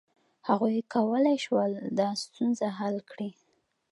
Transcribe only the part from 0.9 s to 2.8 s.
کولای شول دا ستونزه